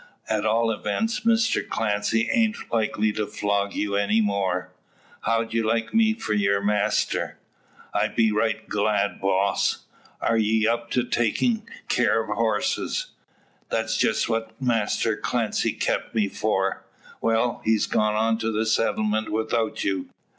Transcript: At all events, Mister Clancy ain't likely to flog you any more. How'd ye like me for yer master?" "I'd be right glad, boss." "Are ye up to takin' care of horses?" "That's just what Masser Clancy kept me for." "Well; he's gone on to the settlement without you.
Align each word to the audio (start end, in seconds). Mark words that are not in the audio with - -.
At 0.27 0.47
all 0.47 0.71
events, 0.71 1.23
Mister 1.27 1.61
Clancy 1.61 2.27
ain't 2.31 2.73
likely 2.73 3.13
to 3.13 3.27
flog 3.27 3.75
you 3.75 3.95
any 3.95 4.19
more. 4.19 4.71
How'd 5.25 5.53
ye 5.53 5.61
like 5.61 5.93
me 5.93 6.15
for 6.15 6.33
yer 6.33 6.59
master?" 6.59 7.37
"I'd 7.93 8.15
be 8.15 8.31
right 8.31 8.67
glad, 8.67 9.21
boss." 9.21 9.85
"Are 10.19 10.39
ye 10.39 10.67
up 10.67 10.89
to 10.97 11.03
takin' 11.03 11.67
care 11.87 12.23
of 12.23 12.31
horses?" 12.35 13.11
"That's 13.69 13.95
just 13.95 14.27
what 14.27 14.59
Masser 14.59 15.15
Clancy 15.15 15.73
kept 15.73 16.15
me 16.15 16.27
for." 16.29 16.83
"Well; 17.21 17.61
he's 17.63 17.85
gone 17.85 18.15
on 18.15 18.39
to 18.39 18.51
the 18.51 18.65
settlement 18.65 19.29
without 19.29 19.83
you. 19.83 20.09